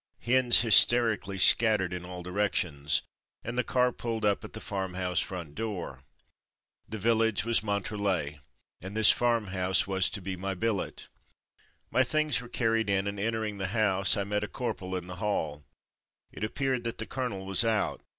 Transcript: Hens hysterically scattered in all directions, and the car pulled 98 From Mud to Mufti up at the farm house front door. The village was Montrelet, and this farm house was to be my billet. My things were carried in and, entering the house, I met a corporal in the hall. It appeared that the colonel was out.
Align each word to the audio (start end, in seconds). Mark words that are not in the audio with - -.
Hens 0.21 0.61
hysterically 0.61 1.37
scattered 1.37 1.93
in 1.93 2.05
all 2.05 2.23
directions, 2.23 3.03
and 3.43 3.55
the 3.55 3.63
car 3.63 3.91
pulled 3.91 4.23
98 4.23 4.23
From 4.23 4.23
Mud 4.23 4.23
to 4.23 4.31
Mufti 4.31 4.31
up 4.31 4.45
at 4.49 4.53
the 4.53 4.65
farm 4.65 4.93
house 4.95 5.19
front 5.19 5.53
door. 5.55 5.99
The 6.89 6.97
village 6.97 7.45
was 7.45 7.61
Montrelet, 7.61 8.39
and 8.81 8.97
this 8.97 9.11
farm 9.11 9.49
house 9.49 9.85
was 9.85 10.09
to 10.09 10.19
be 10.19 10.35
my 10.35 10.55
billet. 10.55 11.07
My 11.91 12.03
things 12.03 12.41
were 12.41 12.49
carried 12.49 12.89
in 12.89 13.05
and, 13.05 13.19
entering 13.19 13.59
the 13.59 13.67
house, 13.77 14.17
I 14.17 14.23
met 14.23 14.43
a 14.43 14.47
corporal 14.47 14.95
in 14.95 15.05
the 15.05 15.17
hall. 15.17 15.65
It 16.31 16.43
appeared 16.43 16.83
that 16.85 16.97
the 16.97 17.05
colonel 17.05 17.45
was 17.45 17.63
out. 17.63 18.01